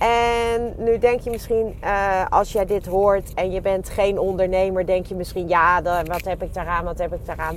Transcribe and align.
En 0.00 0.74
nu 0.76 0.98
denk 0.98 1.20
je 1.20 1.30
misschien, 1.30 1.78
uh, 1.84 2.24
als 2.28 2.52
jij 2.52 2.64
dit 2.64 2.86
hoort 2.86 3.34
en 3.34 3.50
je 3.50 3.60
bent 3.60 3.88
geen 3.88 4.18
ondernemer, 4.18 4.86
denk 4.86 5.06
je 5.06 5.14
misschien, 5.14 5.48
ja, 5.48 5.82
wat 6.04 6.24
heb 6.24 6.42
ik 6.42 6.54
daaraan, 6.54 6.84
wat 6.84 6.98
heb 6.98 7.14
ik 7.14 7.26
daaraan. 7.26 7.56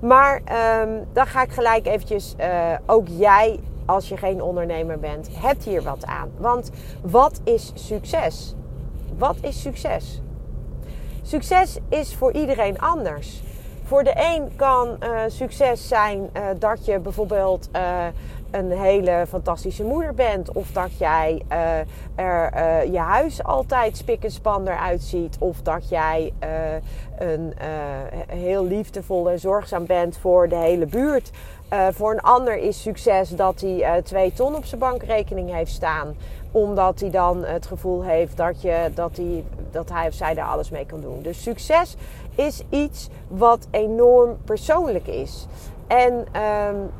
Maar 0.00 0.42
um, 0.82 1.06
dan 1.12 1.26
ga 1.26 1.42
ik 1.42 1.50
gelijk 1.50 1.86
eventjes, 1.86 2.34
uh, 2.40 2.46
ook 2.86 3.06
jij, 3.08 3.60
als 3.86 4.08
je 4.08 4.16
geen 4.16 4.42
ondernemer 4.42 4.98
bent, 4.98 5.28
hebt 5.32 5.64
hier 5.64 5.82
wat 5.82 6.04
aan. 6.04 6.30
Want 6.36 6.70
wat 7.02 7.40
is 7.44 7.72
succes? 7.74 8.54
Wat 9.18 9.36
is 9.40 9.62
succes? 9.62 10.20
Succes 11.22 11.78
is 11.88 12.14
voor 12.14 12.32
iedereen 12.32 12.80
anders. 12.80 13.42
Voor 13.84 14.04
de 14.04 14.12
een 14.16 14.56
kan 14.56 14.88
uh, 14.88 15.20
succes 15.26 15.88
zijn 15.88 16.30
dat 16.58 16.84
je 16.84 16.98
bijvoorbeeld 16.98 17.68
een 18.54 18.70
hele 18.70 19.24
fantastische 19.28 19.84
moeder 19.84 20.14
bent. 20.14 20.52
Of 20.52 20.70
dat 20.70 20.98
jij 20.98 21.42
er 22.14 22.90
je 22.90 22.98
huis 22.98 23.44
altijd 23.44 23.96
spik 23.96 24.24
en. 24.78 25.36
Of 25.38 25.62
dat 25.62 25.88
jij 25.88 26.32
een 27.18 27.54
heel 28.26 28.64
liefdevol 28.64 29.30
en 29.30 29.38
zorgzaam 29.38 29.86
bent 29.86 30.16
voor 30.16 30.48
de 30.48 30.56
hele 30.56 30.86
buurt. 30.86 31.30
voor 31.90 32.12
een 32.12 32.20
ander 32.20 32.56
is 32.56 32.82
succes 32.82 33.28
dat 33.28 33.60
hij 33.60 34.02
twee 34.02 34.32
ton 34.32 34.54
op 34.54 34.64
zijn 34.64 34.80
bankrekening 34.80 35.52
heeft 35.52 35.72
staan 35.72 36.14
omdat 36.54 37.00
hij 37.00 37.10
dan 37.10 37.44
het 37.44 37.66
gevoel 37.66 38.02
heeft 38.02 38.36
dat, 38.36 38.62
je, 38.62 38.90
dat, 38.94 39.16
hij, 39.16 39.44
dat 39.70 39.88
hij 39.88 40.06
of 40.06 40.14
zij 40.14 40.34
daar 40.34 40.46
alles 40.46 40.70
mee 40.70 40.86
kan 40.86 41.00
doen. 41.00 41.22
Dus 41.22 41.42
succes 41.42 41.96
is 42.34 42.62
iets 42.68 43.08
wat 43.28 43.66
enorm 43.70 44.36
persoonlijk 44.44 45.06
is. 45.06 45.46
En 45.86 46.12
um, 46.42 46.90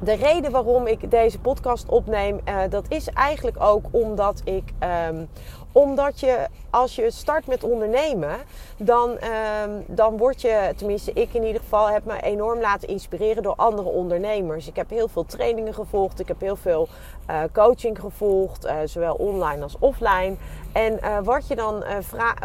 de 0.00 0.14
reden 0.14 0.50
waarom 0.50 0.86
ik 0.86 1.10
deze 1.10 1.38
podcast 1.38 1.88
opneem, 1.88 2.40
uh, 2.48 2.58
dat 2.68 2.84
is 2.88 3.08
eigenlijk 3.08 3.62
ook 3.62 3.84
omdat 3.90 4.40
ik. 4.44 4.72
Um, 5.08 5.28
omdat 5.76 6.20
je 6.20 6.46
als 6.70 6.94
je 6.94 7.10
start 7.10 7.46
met 7.46 7.64
ondernemen, 7.64 8.36
dan, 8.76 9.10
um, 9.10 9.84
dan 9.86 10.16
word 10.16 10.40
je, 10.40 10.72
tenminste 10.76 11.12
ik 11.12 11.34
in 11.34 11.44
ieder 11.44 11.60
geval, 11.60 11.90
heb 11.90 12.04
me 12.04 12.20
enorm 12.20 12.60
laten 12.60 12.88
inspireren 12.88 13.42
door 13.42 13.54
andere 13.56 13.88
ondernemers. 13.88 14.68
Ik 14.68 14.76
heb 14.76 14.90
heel 14.90 15.08
veel 15.08 15.24
trainingen 15.24 15.74
gevolgd, 15.74 16.20
ik 16.20 16.28
heb 16.28 16.40
heel 16.40 16.56
veel 16.56 16.88
uh, 17.30 17.40
coaching 17.52 18.00
gevolgd, 18.00 18.66
uh, 18.66 18.76
zowel 18.84 19.14
online 19.14 19.62
als 19.62 19.76
offline. 19.78 20.34
En 20.72 20.98
uh, 21.04 21.18
wat 21.22 21.48
je 21.48 21.54
dan 21.54 21.84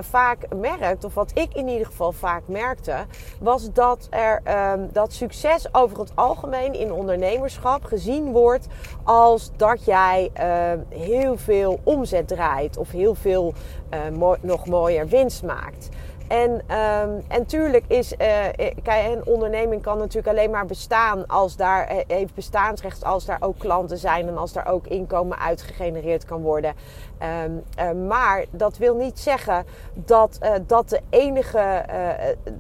vaak 0.02 0.38
merkt, 0.56 1.04
of 1.04 1.14
wat 1.14 1.32
ik 1.34 1.54
in 1.54 1.68
ieder 1.68 1.86
geval 1.86 2.12
vaak 2.12 2.42
merkte, 2.46 2.96
was 3.40 3.74
dat 3.74 4.08
er 4.10 4.42
um, 4.74 4.90
dat 4.92 5.14
succes 5.14 5.74
over 5.74 6.00
het 6.00 6.12
algemeen 6.16 6.74
in 6.74 6.92
ondernemerschap 6.92 7.84
gezien 7.84 8.32
wordt 8.32 8.68
als 9.04 9.52
dat 9.56 9.86
jij 9.86 10.32
heel 10.90 11.38
veel 11.38 11.80
omzet 11.84 12.28
draait 12.28 12.78
of 12.78 12.92
heel 12.92 13.16
veel 13.22 13.54
mo 14.14 14.36
nog 14.42 14.66
mooier 14.66 15.08
winst 15.08 15.44
maakt. 15.44 15.90
En, 16.32 16.52
um, 16.52 17.24
en 17.28 17.46
tuurlijk 17.46 17.84
is, 17.88 18.12
uh, 18.12 18.18
kijk, 18.84 19.12
een 19.12 19.26
onderneming 19.26 19.82
kan 19.82 19.98
natuurlijk 19.98 20.28
alleen 20.28 20.50
maar 20.50 20.66
bestaan 20.66 21.28
als 21.28 21.56
daar, 21.56 22.04
heeft 22.08 22.34
bestaansrecht 22.34 23.04
als 23.04 23.26
daar 23.26 23.38
ook 23.40 23.58
klanten 23.58 23.98
zijn 23.98 24.28
en 24.28 24.38
als 24.38 24.54
daar 24.54 24.68
ook 24.68 24.88
inkomen 24.88 25.40
uitgegenereerd 25.40 26.26
kan 26.26 26.42
worden. 26.42 26.74
Uh, 27.22 27.92
maar 28.08 28.46
dat 28.52 28.78
wil 28.78 28.96
niet 28.96 29.20
zeggen 29.20 29.66
dat 29.94 30.40
dat 30.68 30.90
de 30.90 31.02
enige, 31.10 31.86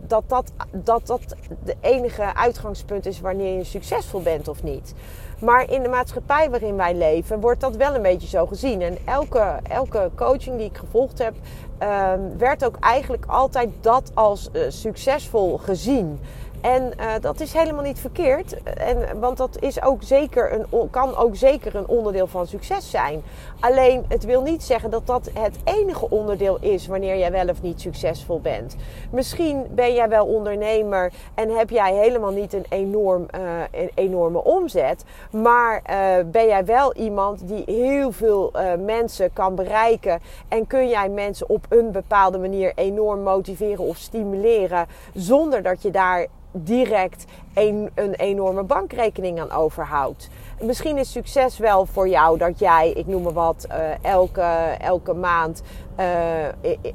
dat, 0.07 0.23
dat, 0.27 0.51
dat, 0.71 1.07
dat 1.07 1.35
de 1.63 1.75
enige 1.79 2.35
uitgangspunt 2.35 3.05
is 3.05 3.21
wanneer 3.21 3.57
je 3.57 3.63
succesvol 3.63 4.21
bent 4.21 4.47
of 4.47 4.63
niet. 4.63 4.93
Maar 5.41 5.71
in 5.71 5.83
de 5.83 5.89
maatschappij 5.89 6.49
waarin 6.49 6.75
wij 6.75 6.95
leven, 6.95 7.39
wordt 7.39 7.61
dat 7.61 7.75
wel 7.75 7.95
een 7.95 8.01
beetje 8.01 8.27
zo 8.27 8.45
gezien. 8.45 8.81
En 8.81 8.97
elke, 9.05 9.59
elke 9.69 10.09
coaching 10.15 10.57
die 10.57 10.65
ik 10.65 10.77
gevolgd 10.77 11.17
heb, 11.17 11.33
um, 11.79 12.37
werd 12.37 12.65
ook 12.65 12.77
eigenlijk 12.79 13.25
altijd 13.25 13.69
dat 13.81 14.11
als 14.13 14.49
uh, 14.53 14.61
succesvol 14.67 15.57
gezien. 15.57 16.19
En 16.61 16.93
uh, 16.99 17.11
dat 17.21 17.39
is 17.39 17.53
helemaal 17.53 17.83
niet 17.83 17.99
verkeerd. 17.99 18.63
En, 18.63 19.19
want 19.19 19.37
dat 19.37 19.57
is 19.59 19.83
ook 19.83 20.03
zeker 20.03 20.53
een, 20.53 20.89
kan 20.89 21.17
ook 21.17 21.35
zeker 21.35 21.75
een 21.75 21.87
onderdeel 21.87 22.27
van 22.27 22.47
succes 22.47 22.89
zijn. 22.89 23.21
Alleen 23.59 24.05
het 24.07 24.25
wil 24.25 24.41
niet 24.41 24.63
zeggen 24.63 24.89
dat 24.89 25.07
dat 25.07 25.29
het 25.39 25.57
enige 25.63 26.09
onderdeel 26.09 26.57
is 26.59 26.87
wanneer 26.87 27.17
jij 27.17 27.31
wel 27.31 27.47
of 27.47 27.61
niet 27.61 27.81
succesvol 27.81 28.39
bent. 28.41 28.75
Misschien 29.11 29.67
ben 29.71 29.93
jij 29.93 30.09
wel 30.09 30.25
ondernemer 30.25 31.11
en 31.33 31.49
heb 31.49 31.69
jij 31.69 31.93
helemaal 31.93 32.31
niet 32.31 32.53
een, 32.53 32.65
enorm, 32.69 33.25
uh, 33.35 33.41
een 33.71 33.91
enorme 33.95 34.43
omzet. 34.43 35.03
Maar 35.31 35.81
uh, 35.89 36.25
ben 36.31 36.45
jij 36.45 36.65
wel 36.65 36.93
iemand 36.93 37.47
die 37.47 37.63
heel 37.65 38.11
veel 38.11 38.51
mensen 38.79 39.33
kan 39.33 39.55
bereiken. 39.55 40.19
En 40.47 40.67
kun 40.67 40.89
jij 40.89 41.09
mensen 41.09 41.49
op 41.49 41.65
een 41.69 41.91
bepaalde 41.91 42.37
manier 42.37 42.71
enorm 42.75 43.21
motiveren 43.21 43.85
of 43.85 43.97
stimuleren. 43.97 44.87
Zonder 45.13 45.63
dat 45.63 45.81
je 45.81 45.91
daar 45.91 46.27
direct 46.51 47.25
een, 47.53 47.89
een 47.95 48.13
enorme 48.13 48.63
bankrekening 48.63 49.39
aan 49.39 49.51
overhoudt. 49.51 50.29
Misschien 50.61 50.97
is 50.97 51.11
succes 51.11 51.57
wel 51.57 51.85
voor 51.85 52.07
jou 52.07 52.37
dat 52.37 52.59
jij, 52.59 52.91
ik 52.91 53.07
noem 53.07 53.21
maar 53.21 53.33
wat, 53.33 53.67
uh, 53.69 53.75
elke, 54.01 54.41
elke 54.79 55.13
maand 55.13 55.61
uh, 55.99 56.45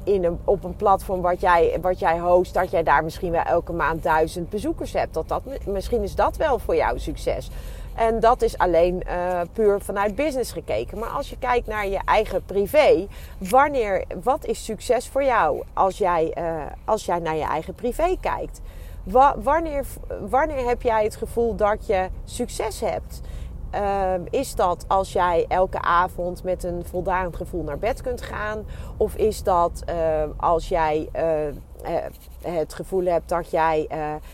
in 0.03 0.23
een, 0.23 0.39
op 0.43 0.63
een 0.63 0.75
platform 0.75 1.21
wat 1.21 1.41
jij, 1.41 1.77
wat 1.81 1.99
jij 1.99 2.19
host, 2.19 2.53
dat 2.53 2.71
jij 2.71 2.83
daar 2.83 3.03
misschien 3.03 3.31
wel 3.31 3.41
elke 3.41 3.73
maand 3.73 4.03
duizend 4.03 4.49
bezoekers 4.49 4.93
hebt. 4.93 5.13
Dat 5.13 5.27
dat, 5.27 5.41
misschien 5.65 6.03
is 6.03 6.15
dat 6.15 6.37
wel 6.37 6.59
voor 6.59 6.75
jou 6.75 6.99
succes. 6.99 7.49
En 7.95 8.19
dat 8.19 8.41
is 8.41 8.57
alleen 8.57 9.03
uh, 9.07 9.41
puur 9.53 9.81
vanuit 9.81 10.15
business 10.15 10.51
gekeken. 10.51 10.99
Maar 10.99 11.09
als 11.09 11.29
je 11.29 11.37
kijkt 11.37 11.67
naar 11.67 11.87
je 11.87 11.99
eigen 12.05 12.43
privé, 12.45 13.07
wanneer, 13.37 14.03
wat 14.23 14.45
is 14.45 14.65
succes 14.65 15.07
voor 15.07 15.23
jou 15.23 15.63
als 15.73 15.97
jij, 15.97 16.33
als 16.85 17.05
jij 17.05 17.19
naar 17.19 17.35
je 17.35 17.43
eigen 17.43 17.73
privé 17.75 18.17
kijkt? 18.21 18.61
Wanneer, 19.35 19.85
wanneer 20.29 20.67
heb 20.67 20.81
jij 20.81 21.03
het 21.03 21.15
gevoel 21.15 21.55
dat 21.55 21.87
je 21.87 22.09
succes 22.23 22.79
hebt? 22.79 23.21
Uh, 23.75 24.13
is 24.29 24.55
dat 24.55 24.85
als 24.87 25.13
jij 25.13 25.45
elke 25.47 25.81
avond 25.81 26.43
met 26.43 26.63
een 26.63 26.85
voldaan 26.85 27.35
gevoel 27.35 27.63
naar 27.63 27.79
bed 27.79 28.01
kunt 28.01 28.21
gaan? 28.21 28.65
Of 28.97 29.15
is 29.15 29.43
dat 29.43 29.83
uh, 29.89 30.23
als 30.37 30.67
jij 30.67 31.09
uh, 31.15 31.21
het 32.41 32.73
gevoel 32.73 33.05
hebt 33.05 33.29
dat 33.29 33.51
jij 33.51 33.87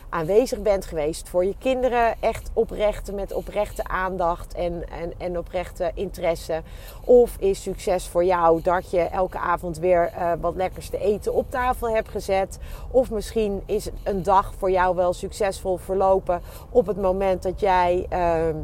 aanwezig 0.10 0.62
bent 0.62 0.86
geweest 0.86 1.30
voor 1.30 1.46
je 1.46 1.56
kinderen, 1.58 2.16
echt 2.20 2.52
oprecht, 2.54 3.12
met 3.12 3.34
oprechte 3.34 3.84
aandacht 3.84 4.54
en, 4.54 4.84
en, 4.90 5.14
en 5.18 5.38
oprechte 5.38 5.92
interesse? 5.94 6.62
Of 7.06 7.36
is 7.40 7.62
succes 7.62 8.08
voor 8.08 8.24
jou 8.24 8.62
dat 8.62 8.92
je 8.92 9.00
elke 9.00 9.38
avond 9.38 9.78
weer 9.78 10.12
wat 10.42 10.56
lekkers 10.56 10.90
te 10.90 10.98
eten 10.98 11.34
op 11.34 11.52
tafel 11.52 11.90
hebt 11.90 12.10
gezet? 12.10 12.60
Of 12.92 13.12
misschien 13.12 13.64
is 13.66 13.90
een 14.04 14.24
dag 14.24 14.54
voor 14.58 14.72
jou 14.72 14.96
wel 14.96 15.14
succesvol 15.14 15.78
verlopen 15.78 16.42
op 16.70 16.88
het 16.88 16.98
moment 16.98 17.44
dat 17.44 17.60
jij 17.60 18.06
ehm, 18.10 18.56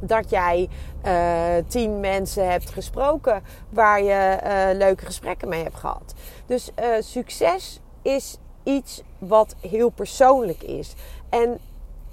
dat 0.00 0.30
jij 0.30 0.68
uh, 1.06 1.64
tien 1.66 2.00
mensen 2.00 2.50
hebt 2.50 2.70
gesproken 2.70 3.42
waar 3.68 4.02
je 4.02 4.38
uh, 4.44 4.78
leuke 4.78 5.04
gesprekken 5.04 5.48
mee 5.48 5.62
hebt 5.62 5.76
gehad. 5.76 6.14
Dus 6.46 6.70
uh, 6.80 6.86
succes 7.00 7.80
is 8.02 8.36
iets 8.62 9.02
wat 9.18 9.54
heel 9.60 9.88
persoonlijk 9.88 10.62
is. 10.62 10.94
En 11.28 11.58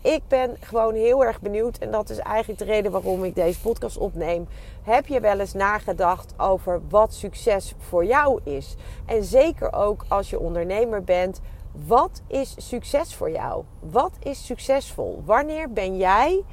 ik 0.02 0.22
ben 0.28 0.58
gewoon 0.60 0.96
heel 0.96 1.26
erg 1.26 1.42
benieuwd, 1.42 1.78
en 1.78 1.92
dat 1.92 2.10
is 2.10 2.18
eigenlijk 2.18 2.60
de 2.60 2.66
reden 2.66 2.92
waarom 2.92 3.24
ik 3.24 3.36
deze 3.36 3.62
podcast 3.62 3.98
opneem. 3.98 4.48
Heb 4.84 5.08
je 5.08 5.20
wel 5.20 5.40
eens 5.40 5.54
nagedacht 5.54 6.34
over 6.38 6.82
wat 6.90 7.14
succes 7.14 7.74
voor 7.78 8.06
jou 8.06 8.40
is? 8.44 8.76
En 9.06 9.24
zeker 9.24 9.74
ook 9.74 10.06
als 10.08 10.30
je 10.30 10.40
ondernemer 10.40 11.04
bent, 11.04 11.42
wat 11.86 12.22
is 12.28 12.56
succes 12.58 13.16
voor 13.16 13.32
jou? 13.32 13.64
Wat 13.80 14.12
is 14.20 14.46
succesvol? 14.46 15.22
Wanneer 15.26 15.72
ben 15.72 15.98
jij 15.98 16.44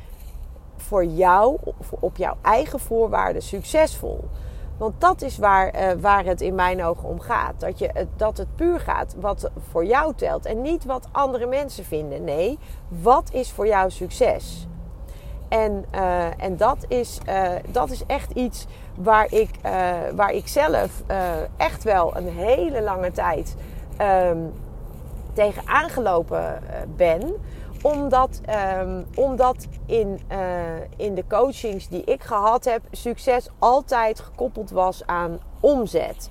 voor 0.76 1.04
jou, 1.04 1.58
op 2.00 2.16
jouw 2.16 2.36
eigen 2.42 2.80
voorwaarden 2.80 3.42
succesvol. 3.42 4.24
Want 4.76 5.00
dat 5.00 5.22
is 5.22 5.38
waar, 5.38 5.74
uh, 5.74 6.00
waar 6.00 6.24
het 6.24 6.40
in 6.40 6.54
mijn 6.54 6.84
ogen 6.84 7.08
om 7.08 7.20
gaat. 7.20 7.54
Dat, 7.58 7.78
je, 7.78 8.06
dat 8.16 8.36
het 8.36 8.56
puur 8.56 8.80
gaat 8.80 9.14
wat 9.20 9.50
voor 9.70 9.84
jou 9.84 10.14
telt. 10.14 10.46
En 10.46 10.62
niet 10.62 10.84
wat 10.84 11.08
andere 11.12 11.46
mensen 11.46 11.84
vinden. 11.84 12.24
Nee, 12.24 12.58
wat 12.88 13.30
is 13.32 13.50
voor 13.50 13.66
jou 13.66 13.90
succes? 13.90 14.66
En, 15.48 15.84
uh, 15.94 16.42
en 16.42 16.56
dat, 16.56 16.84
is, 16.88 17.18
uh, 17.28 17.48
dat 17.68 17.90
is 17.90 18.06
echt 18.06 18.30
iets 18.30 18.66
waar 18.94 19.32
ik, 19.32 19.50
waar 20.14 20.32
ik 20.32 20.48
zelf 20.48 21.02
echt 21.56 21.84
wel 21.84 22.16
een 22.16 22.28
hele 22.28 22.82
lange 22.82 23.10
tijd 23.10 23.56
um, 24.00 24.52
tegen 25.32 25.62
aangelopen 25.66 26.62
ben 26.96 27.34
omdat, 27.84 28.40
um, 28.80 29.06
omdat 29.14 29.66
in, 29.86 30.20
uh, 30.32 30.38
in 30.96 31.14
de 31.14 31.24
coachings 31.28 31.88
die 31.88 32.04
ik 32.04 32.22
gehad 32.22 32.64
heb, 32.64 32.82
succes 32.90 33.48
altijd 33.58 34.20
gekoppeld 34.20 34.70
was 34.70 35.06
aan 35.06 35.38
omzet. 35.60 36.30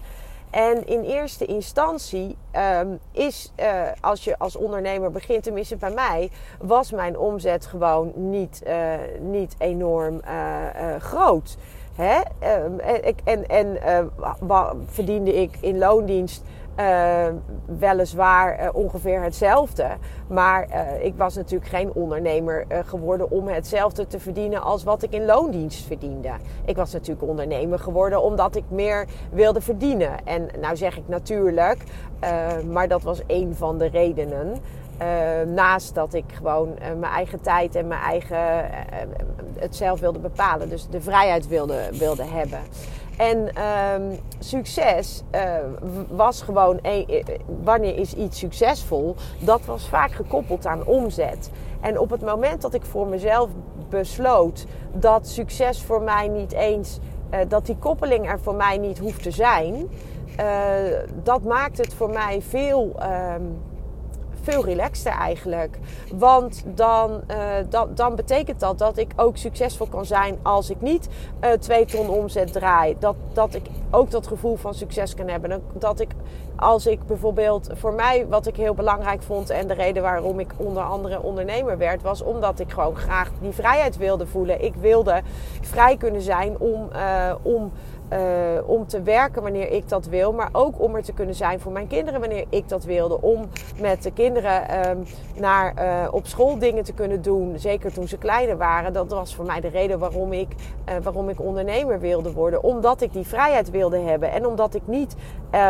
En 0.50 0.88
in 0.88 1.03
eerste 1.03 1.45
instantie 1.45 2.38
um, 2.81 3.00
is, 3.11 3.51
uh, 3.59 3.81
als 4.01 4.23
je 4.23 4.38
als 4.38 4.55
ondernemer 4.55 5.11
begint, 5.11 5.44
tenminste 5.44 5.75
bij 5.75 5.91
mij, 5.91 6.31
was 6.59 6.91
mijn 6.91 7.17
omzet 7.17 7.65
gewoon 7.65 8.11
niet, 8.15 8.63
uh, 8.67 8.94
niet 9.19 9.55
enorm 9.57 10.21
groot. 11.00 11.57
Hè? 11.95 12.19
Um, 12.63 12.79
en 12.79 13.15
en, 13.23 13.50
en 13.50 14.11
verdiende 14.85 15.33
ik 15.33 15.57
in 15.59 15.77
loondienst 15.77 16.44
uh, 16.79 17.25
weliswaar 17.79 18.63
uh, 18.63 18.69
ongeveer 18.73 19.21
hetzelfde. 19.21 19.87
Maar 20.27 20.67
uh, 20.69 21.05
ik 21.05 21.13
was 21.17 21.35
natuurlijk 21.35 21.69
geen 21.69 21.93
ondernemer 21.93 22.65
geworden 22.85 23.31
om 23.31 23.47
hetzelfde 23.47 24.07
te 24.07 24.19
verdienen 24.19 24.61
als 24.61 24.83
wat 24.83 25.03
ik 25.03 25.11
in 25.11 25.25
loondienst 25.25 25.85
verdiende. 25.85 26.31
Ik 26.65 26.75
was 26.75 26.93
natuurlijk 26.93 27.27
ondernemer 27.27 27.79
geworden 27.79 28.21
omdat 28.23 28.55
ik 28.55 28.63
meer 28.67 29.07
wilde 29.31 29.61
verdienen. 29.61 30.25
En 30.25 30.47
nou 30.59 30.75
zeg 30.75 30.97
ik 30.97 31.07
natuurlijk, 31.07 31.83
maar 32.71 32.87
dat 32.87 33.03
was 33.03 33.21
een 33.27 33.55
van 33.55 33.77
de 33.77 33.85
redenen. 33.85 34.53
Naast 35.53 35.95
dat 35.95 36.13
ik 36.13 36.25
gewoon 36.33 36.73
mijn 36.79 37.13
eigen 37.13 37.41
tijd 37.41 37.75
en 37.75 37.87
mijn 37.87 38.01
eigen 38.01 38.69
het 39.59 39.75
zelf 39.75 39.99
wilde 39.99 40.19
bepalen. 40.19 40.69
Dus 40.69 40.87
de 40.87 41.01
vrijheid 41.01 41.47
wilde, 41.47 41.89
wilde 41.91 42.23
hebben. 42.23 42.59
En 43.17 43.37
um, 44.01 44.19
succes 44.39 45.23
uh, 45.35 45.41
was 46.09 46.41
gewoon, 46.41 46.79
wanneer 47.63 47.97
is 47.97 48.13
iets 48.13 48.39
succesvol? 48.39 49.15
Dat 49.39 49.65
was 49.65 49.87
vaak 49.89 50.11
gekoppeld 50.11 50.65
aan 50.65 50.85
omzet. 50.85 51.49
En 51.81 51.99
op 51.99 52.09
het 52.09 52.21
moment 52.21 52.61
dat 52.61 52.73
ik 52.73 52.83
voor 52.83 53.07
mezelf 53.07 53.49
besloot 53.89 54.65
dat 54.93 55.27
succes 55.27 55.81
voor 55.81 56.01
mij 56.01 56.27
niet 56.27 56.51
eens, 56.51 56.99
dat 57.47 57.65
die 57.65 57.77
koppeling 57.77 58.29
er 58.29 58.39
voor 58.39 58.55
mij 58.55 58.77
niet 58.77 58.99
hoeft 58.99 59.23
te 59.23 59.31
zijn, 59.31 59.89
dat 61.23 61.43
maakt 61.43 61.77
het 61.77 61.93
voor 61.93 62.09
mij 62.09 62.41
veel. 62.41 62.95
Um, 63.35 63.61
veel 64.43 64.65
relaxter 64.65 65.11
eigenlijk. 65.11 65.77
Want 66.13 66.63
dan, 66.65 67.21
uh, 67.31 67.37
dan, 67.69 67.89
dan, 67.95 68.15
betekent 68.15 68.59
dat 68.59 68.77
dat 68.77 68.97
ik 68.97 69.11
ook 69.15 69.37
succesvol 69.37 69.87
kan 69.87 70.05
zijn 70.05 70.39
als 70.41 70.69
ik 70.69 70.81
niet 70.81 71.07
uh, 71.41 71.51
twee 71.51 71.85
ton 71.85 72.09
omzet 72.09 72.53
draai. 72.53 72.95
Dat, 72.99 73.15
dat 73.33 73.53
ik 73.53 73.65
ook 73.91 74.11
dat 74.11 74.27
gevoel 74.27 74.55
van 74.55 74.73
succes 74.73 75.13
kan 75.13 75.27
hebben. 75.27 75.63
Dat 75.73 75.99
ik 75.99 76.09
als 76.55 76.85
ik 76.85 77.05
bijvoorbeeld, 77.07 77.69
voor 77.73 77.93
mij 77.93 78.27
wat 78.27 78.47
ik 78.47 78.55
heel 78.55 78.73
belangrijk 78.73 79.23
vond 79.23 79.49
en 79.49 79.67
de 79.67 79.73
reden 79.73 80.03
waarom 80.03 80.39
ik 80.39 80.53
onder 80.57 80.83
andere 80.83 81.21
ondernemer 81.21 81.77
werd, 81.77 82.01
was 82.01 82.21
omdat 82.21 82.59
ik 82.59 82.71
gewoon 82.71 82.95
graag 82.95 83.31
die 83.41 83.51
vrijheid 83.51 83.97
wilde 83.97 84.27
voelen. 84.27 84.63
Ik 84.63 84.75
wilde 84.75 85.21
vrij 85.61 85.97
kunnen 85.97 86.21
zijn 86.21 86.59
om, 86.59 86.89
uh, 86.95 87.35
om 87.41 87.71
uh, 88.09 88.19
om 88.65 88.88
te 88.88 89.01
werken 89.01 89.41
wanneer 89.41 89.71
ik 89.71 89.89
dat 89.89 90.05
wil. 90.05 90.33
Maar 90.33 90.50
ook 90.51 90.81
om 90.81 90.95
er 90.95 91.03
te 91.03 91.13
kunnen 91.13 91.35
zijn 91.35 91.59
voor 91.59 91.71
mijn 91.71 91.88
kinderen 91.88 92.19
wanneer 92.19 92.45
ik 92.50 92.69
dat 92.69 92.83
wilde. 92.83 93.21
Om 93.21 93.50
met 93.79 94.03
de 94.03 94.11
kinderen 94.11 94.88
um, 94.89 95.03
naar, 95.39 95.73
uh, 95.77 96.13
op 96.13 96.27
school 96.27 96.57
dingen 96.57 96.83
te 96.83 96.94
kunnen 96.94 97.21
doen. 97.21 97.59
Zeker 97.59 97.94
toen 97.94 98.07
ze 98.07 98.17
kleiner 98.17 98.57
waren. 98.57 98.94
Dat 98.94 99.11
was 99.11 99.35
voor 99.35 99.45
mij 99.45 99.59
de 99.59 99.67
reden 99.67 100.00
waarom 100.00 100.33
ik, 100.33 100.47
uh, 100.89 100.95
waarom 101.03 101.29
ik 101.29 101.41
ondernemer 101.41 102.00
wilde 102.00 102.33
worden. 102.33 102.63
Omdat 102.63 103.01
ik 103.01 103.13
die 103.13 103.27
vrijheid 103.27 103.69
wilde 103.69 104.00
hebben. 104.00 104.31
En 104.31 104.45
omdat 104.45 104.73
ik 104.73 104.81
niet 104.85 105.15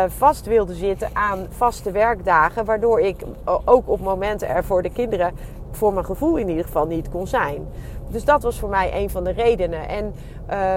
vast 0.06 0.46
wilde 0.46 0.74
zitten 0.74 1.08
aan 1.12 1.46
vaste 1.48 1.90
werkdagen. 1.90 2.64
Waardoor 2.64 3.00
ik 3.00 3.22
ook 3.64 3.88
op 3.88 4.00
momenten 4.00 4.48
er 4.48 4.64
voor 4.64 4.82
de 4.82 4.90
kinderen 4.90 5.34
voor 5.76 5.92
mijn 5.92 6.04
gevoel 6.04 6.36
in 6.36 6.48
ieder 6.48 6.64
geval 6.64 6.86
niet 6.86 7.08
kon 7.08 7.26
zijn. 7.26 7.66
Dus 8.08 8.24
dat 8.24 8.42
was 8.42 8.58
voor 8.58 8.68
mij 8.68 9.02
een 9.02 9.10
van 9.10 9.24
de 9.24 9.30
redenen. 9.30 9.88
En 9.88 10.14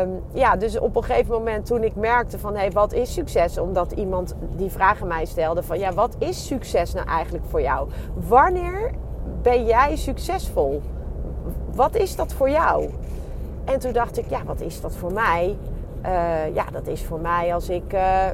um, 0.01 0.23
ja, 0.33 0.55
dus 0.55 0.79
op 0.79 0.95
een 0.95 1.03
gegeven 1.03 1.33
moment 1.33 1.65
toen 1.65 1.83
ik 1.83 1.95
merkte 1.95 2.39
van... 2.39 2.53
hé, 2.53 2.59
hey, 2.59 2.71
wat 2.71 2.93
is 2.93 3.13
succes? 3.13 3.57
Omdat 3.57 3.91
iemand 3.91 4.35
die 4.55 4.69
vraag 4.69 5.01
aan 5.01 5.07
mij 5.07 5.25
stelde 5.25 5.63
van... 5.63 5.79
ja, 5.79 5.93
wat 5.93 6.15
is 6.19 6.45
succes 6.45 6.93
nou 6.93 7.07
eigenlijk 7.07 7.45
voor 7.45 7.61
jou? 7.61 7.89
Wanneer 8.13 8.91
ben 9.41 9.65
jij 9.65 9.95
succesvol? 9.95 10.81
Wat 11.73 11.95
is 11.95 12.15
dat 12.15 12.33
voor 12.33 12.49
jou? 12.49 12.89
En 13.65 13.79
toen 13.79 13.91
dacht 13.91 14.17
ik, 14.17 14.29
ja, 14.29 14.43
wat 14.45 14.61
is 14.61 14.81
dat 14.81 14.95
voor 14.95 15.13
mij? 15.13 15.57
Uh, 16.05 16.55
ja, 16.55 16.65
dat 16.71 16.87
is 16.87 17.03
voor 17.03 17.19
mij 17.19 17.53
als 17.53 17.69
ik... 17.69 17.93
Uh, 17.93 18.25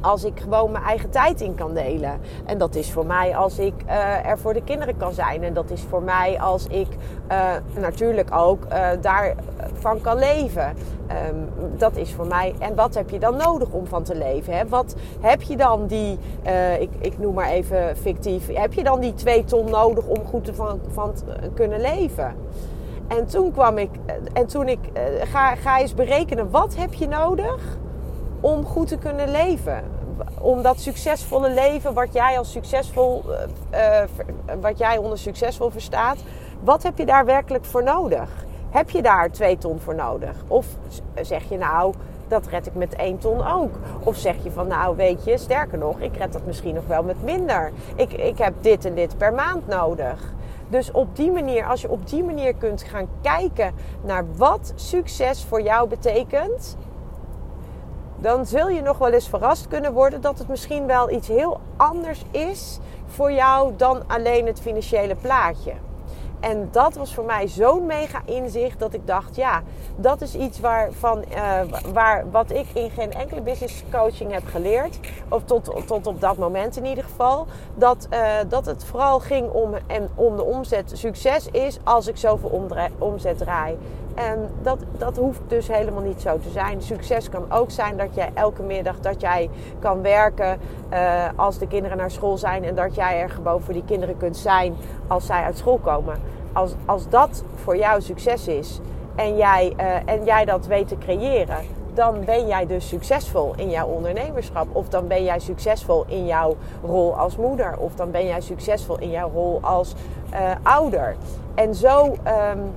als 0.00 0.24
ik 0.24 0.40
gewoon 0.40 0.70
mijn 0.70 0.84
eigen 0.84 1.10
tijd 1.10 1.40
in 1.40 1.54
kan 1.54 1.74
delen. 1.74 2.20
En 2.44 2.58
dat 2.58 2.74
is 2.74 2.92
voor 2.92 3.06
mij 3.06 3.36
als 3.36 3.58
ik 3.58 3.74
uh, 3.86 4.26
er 4.26 4.38
voor 4.38 4.54
de 4.54 4.62
kinderen 4.62 4.96
kan 4.96 5.12
zijn. 5.12 5.42
En 5.42 5.54
dat 5.54 5.70
is 5.70 5.82
voor 5.88 6.02
mij 6.02 6.40
als 6.40 6.66
ik 6.66 6.88
uh, 7.30 7.50
natuurlijk 7.80 8.34
ook 8.34 8.64
uh, 8.72 8.88
daarvan 9.00 10.00
kan 10.00 10.18
leven. 10.18 10.74
Um, 11.28 11.48
dat 11.76 11.96
is 11.96 12.12
voor 12.12 12.26
mij. 12.26 12.54
En 12.58 12.74
wat 12.74 12.94
heb 12.94 13.10
je 13.10 13.18
dan 13.18 13.36
nodig 13.36 13.68
om 13.70 13.86
van 13.86 14.02
te 14.02 14.14
leven? 14.14 14.56
Hè? 14.56 14.68
Wat 14.68 14.94
heb 15.20 15.42
je 15.42 15.56
dan 15.56 15.86
die, 15.86 16.18
ik, 16.78 16.90
ik 16.98 17.18
noem 17.18 17.34
maar 17.34 17.48
even 17.48 17.96
fictief, 17.96 18.48
heb 18.52 18.72
je 18.72 18.82
dan 18.82 19.00
die 19.00 19.14
twee 19.14 19.44
ton 19.44 19.70
nodig 19.70 20.06
om 20.06 20.24
goed 20.24 20.50
van, 20.54 20.80
van 20.88 21.12
te 21.12 21.24
kunnen 21.54 21.80
leven? 21.80 22.34
En 23.08 23.26
toen 23.26 23.52
kwam 23.52 23.78
ik, 23.78 23.90
en 24.32 24.46
toen 24.46 24.68
ik, 24.68 24.78
ga, 25.20 25.54
ga 25.54 25.78
eens 25.80 25.94
berekenen, 25.94 26.50
wat 26.50 26.76
heb 26.76 26.94
je 26.94 27.08
nodig? 27.08 27.78
Om 28.44 28.64
goed 28.64 28.88
te 28.88 28.98
kunnen 28.98 29.30
leven. 29.30 29.84
Om 30.40 30.62
dat 30.62 30.80
succesvolle 30.80 31.50
leven, 31.50 31.94
wat 31.94 32.12
jij 32.12 32.38
als 32.38 32.52
succesvol, 32.52 33.24
uh, 33.72 34.02
wat 34.60 34.78
jij 34.78 34.96
onder 34.96 35.18
succesvol 35.18 35.70
verstaat, 35.70 36.16
wat 36.60 36.82
heb 36.82 36.98
je 36.98 37.06
daar 37.06 37.24
werkelijk 37.24 37.64
voor 37.64 37.82
nodig? 37.82 38.44
Heb 38.70 38.90
je 38.90 39.02
daar 39.02 39.30
twee 39.30 39.58
ton 39.58 39.80
voor 39.80 39.94
nodig? 39.94 40.36
Of 40.46 40.66
zeg 41.22 41.48
je 41.48 41.58
nou, 41.58 41.94
dat 42.28 42.46
red 42.46 42.66
ik 42.66 42.74
met 42.74 42.94
één 42.94 43.18
ton 43.18 43.46
ook? 43.46 43.72
Of 44.02 44.16
zeg 44.16 44.34
je 44.42 44.50
van 44.50 44.66
nou, 44.66 44.96
weet 44.96 45.24
je, 45.24 45.38
sterker 45.38 45.78
nog, 45.78 46.00
ik 46.00 46.16
red 46.16 46.32
dat 46.32 46.46
misschien 46.46 46.74
nog 46.74 46.86
wel 46.86 47.02
met 47.02 47.22
minder. 47.22 47.72
Ik, 47.94 48.12
ik 48.12 48.38
heb 48.38 48.54
dit 48.60 48.84
en 48.84 48.94
dit 48.94 49.18
per 49.18 49.32
maand 49.32 49.66
nodig. 49.66 50.32
Dus 50.68 50.90
op 50.90 51.16
die 51.16 51.30
manier, 51.30 51.66
als 51.66 51.80
je 51.80 51.90
op 51.90 52.08
die 52.08 52.24
manier 52.24 52.54
kunt 52.54 52.82
gaan 52.82 53.08
kijken 53.22 53.74
naar 54.02 54.24
wat 54.36 54.72
succes 54.74 55.44
voor 55.44 55.62
jou 55.62 55.88
betekent, 55.88 56.76
dan 58.24 58.46
zul 58.46 58.68
je 58.68 58.82
nog 58.82 58.98
wel 58.98 59.12
eens 59.12 59.28
verrast 59.28 59.68
kunnen 59.68 59.92
worden 59.92 60.20
dat 60.20 60.38
het 60.38 60.48
misschien 60.48 60.86
wel 60.86 61.10
iets 61.10 61.28
heel 61.28 61.60
anders 61.76 62.24
is 62.30 62.78
voor 63.06 63.32
jou 63.32 63.72
dan 63.76 64.02
alleen 64.06 64.46
het 64.46 64.60
financiële 64.60 65.14
plaatje. 65.14 65.72
En 66.40 66.68
dat 66.70 66.94
was 66.94 67.14
voor 67.14 67.24
mij 67.24 67.48
zo'n 67.48 67.86
mega 67.86 68.20
inzicht 68.24 68.78
dat 68.78 68.94
ik 68.94 69.06
dacht, 69.06 69.36
ja, 69.36 69.62
dat 69.96 70.20
is 70.20 70.34
iets 70.34 70.60
waarvan, 70.60 71.24
uh, 71.30 71.60
waar, 71.92 72.30
wat 72.30 72.50
ik 72.50 72.66
in 72.72 72.90
geen 72.90 73.12
enkele 73.12 73.40
business 73.40 73.84
coaching 73.90 74.32
heb 74.32 74.46
geleerd. 74.46 74.98
Of 75.28 75.44
tot, 75.44 75.86
tot 75.86 76.06
op 76.06 76.20
dat 76.20 76.36
moment 76.36 76.76
in 76.76 76.84
ieder 76.84 77.04
geval. 77.04 77.46
Dat, 77.74 78.08
uh, 78.10 78.28
dat 78.48 78.66
het 78.66 78.84
vooral 78.84 79.20
ging 79.20 79.50
om, 79.50 79.74
en 79.86 80.08
om 80.14 80.36
de 80.36 80.44
omzet. 80.44 80.90
Succes 80.94 81.46
is 81.46 81.78
als 81.84 82.06
ik 82.06 82.16
zoveel 82.16 82.68
omzet 82.98 83.38
draai. 83.38 83.78
En 84.14 84.50
dat, 84.62 84.78
dat 84.98 85.16
hoeft 85.16 85.40
dus 85.46 85.68
helemaal 85.68 86.02
niet 86.02 86.20
zo 86.20 86.38
te 86.38 86.50
zijn. 86.50 86.82
Succes 86.82 87.28
kan 87.28 87.52
ook 87.52 87.70
zijn 87.70 87.96
dat 87.96 88.14
jij 88.14 88.30
elke 88.34 88.62
middag 88.62 89.00
dat 89.00 89.20
jij 89.20 89.50
kan 89.78 90.02
werken 90.02 90.58
uh, 90.92 91.24
als 91.36 91.58
de 91.58 91.66
kinderen 91.66 91.96
naar 91.96 92.10
school 92.10 92.36
zijn. 92.36 92.64
En 92.64 92.74
dat 92.74 92.94
jij 92.94 93.20
er 93.20 93.30
gewoon 93.30 93.60
voor 93.60 93.74
die 93.74 93.84
kinderen 93.84 94.16
kunt 94.16 94.36
zijn 94.36 94.74
als 95.06 95.26
zij 95.26 95.42
uit 95.42 95.58
school 95.58 95.78
komen. 95.78 96.20
Als, 96.52 96.74
als 96.84 97.08
dat 97.08 97.44
voor 97.54 97.76
jou 97.76 98.00
succes 98.00 98.48
is 98.48 98.80
en 99.14 99.36
jij, 99.36 99.72
uh, 99.80 100.14
en 100.14 100.24
jij 100.24 100.44
dat 100.44 100.66
weet 100.66 100.88
te 100.88 100.98
creëren, 100.98 101.58
dan 101.94 102.24
ben 102.24 102.46
jij 102.46 102.66
dus 102.66 102.88
succesvol 102.88 103.52
in 103.56 103.70
jouw 103.70 103.86
ondernemerschap. 103.86 104.66
Of 104.72 104.88
dan 104.88 105.06
ben 105.06 105.24
jij 105.24 105.38
succesvol 105.38 106.04
in 106.06 106.26
jouw 106.26 106.56
rol 106.82 107.16
als 107.16 107.36
moeder. 107.36 107.78
Of 107.78 107.94
dan 107.94 108.10
ben 108.10 108.26
jij 108.26 108.40
succesvol 108.40 108.98
in 108.98 109.10
jouw 109.10 109.30
rol 109.30 109.58
als 109.62 109.94
uh, 110.32 110.38
ouder. 110.62 111.16
En 111.54 111.74
zo. 111.74 112.04
Um, 112.04 112.72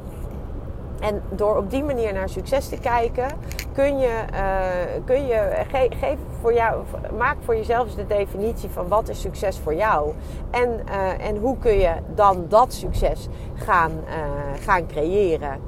en 1.00 1.22
door 1.30 1.58
op 1.58 1.72
die 1.72 1.84
manier 1.84 2.13
naar 2.13 2.30
succes 2.30 2.70
te 2.70 2.77
kijken, 2.77 3.27
kun 3.74 3.98
je, 3.98 4.24
uh, 4.34 5.06
kun 5.06 5.25
je 5.27 5.51
ge, 5.72 5.89
geef 6.00 6.18
voor 6.42 6.54
jou, 6.54 6.84
maak 7.18 7.38
voor 7.39 7.56
jezelf 7.56 7.94
de 7.94 8.08
definitie 8.08 8.70
van 8.70 8.88
wat 8.88 9.10
is 9.10 9.22
succes 9.22 9.60
voor 9.63 9.75
jou. 9.75 10.13
En, 10.51 10.80
uh, 10.89 11.27
en 11.27 11.38
hoe 11.38 11.58
kun 11.58 11.80
je 11.80 11.94
dan 12.16 12.46
dat 12.48 12.74
succes 12.74 13.27
gaan, 13.56 13.92
uh, 13.92 14.63
gaan 14.63 14.88
creëren. 14.88 15.60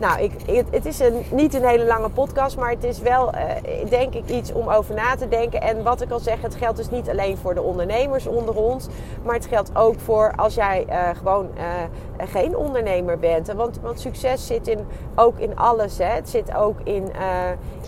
Nou, 0.00 0.20
ik, 0.20 0.32
het, 0.70 0.86
is 0.86 0.98
een, 0.98 1.24
niet 1.30 1.54
een 1.54 1.64
hele 1.64 1.84
lange 1.84 2.08
podcast, 2.08 2.56
maar 2.56 2.70
het 2.70 2.84
is 2.84 2.98
wel, 2.98 3.34
uh, 3.34 3.40
denk 3.90 4.14
ik, 4.14 4.28
iets 4.28 4.52
om 4.52 4.68
over 4.68 4.94
na 4.94 5.16
te 5.16 5.28
denken. 5.28 5.60
En 5.60 5.82
wat 5.82 6.00
ik 6.00 6.10
al 6.10 6.18
zeg, 6.18 6.42
het 6.42 6.54
geldt 6.54 6.76
dus 6.76 6.90
niet 6.90 7.08
alleen 7.08 7.36
voor 7.36 7.54
de 7.54 7.62
ondernemers 7.62 8.26
onder 8.26 8.56
ons, 8.56 8.88
maar 9.22 9.34
het 9.34 9.46
geldt 9.46 9.70
ook 9.76 10.00
voor 10.00 10.32
als 10.36 10.54
jij 10.54 10.86
uh, 10.88 11.08
gewoon 11.16 11.48
uh, 11.56 11.62
geen 12.28 12.56
ondernemer 12.56 13.18
bent. 13.18 13.52
Want, 13.52 13.78
want 13.82 14.00
succes 14.00 14.46
zit 14.46 14.68
in, 14.68 14.86
ook 15.14 15.38
in 15.38 15.56
alles. 15.56 15.98
Hè? 15.98 16.04
Het 16.04 16.28
zit 16.28 16.54
ook 16.54 16.80
in, 16.84 17.10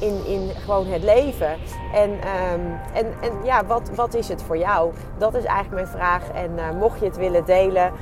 in, 0.00 0.26
in 0.26 0.50
gewoon 0.64 0.87
het 0.87 1.02
leven. 1.02 1.57
En, 1.95 2.11
um, 2.11 2.78
en, 2.95 3.07
en 3.21 3.33
ja, 3.45 3.64
wat, 3.66 3.90
wat 3.95 4.14
is 4.14 4.28
het 4.28 4.42
voor 4.42 4.59
jou? 4.59 4.92
Dat 5.19 5.35
is 5.35 5.45
eigenlijk 5.45 5.75
mijn 5.75 5.97
vraag. 5.97 6.31
En 6.31 6.76
mocht 6.78 6.99
je 6.99 7.04
het 7.04 7.16
willen 7.16 7.45
delen, 7.45 7.92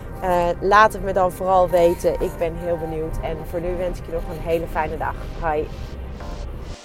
laat 0.60 0.92
het 0.92 1.02
me 1.02 1.12
dan 1.12 1.32
vooral 1.32 1.68
weten. 1.68 2.12
Ik 2.12 2.30
ben 2.38 2.54
heel 2.56 2.78
benieuwd. 2.78 3.18
En 3.22 3.36
voor 3.50 3.60
nu 3.60 3.76
wens 4.00 4.06
ik 4.06 4.06
je 4.06 4.28
nog 4.28 4.36
een 4.36 4.50
hele 4.50 4.66
fijne 4.66 4.96
dag. 4.96 5.14
Hoi. 5.40 5.66